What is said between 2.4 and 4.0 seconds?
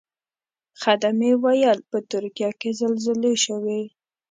کې زلزلې شوې.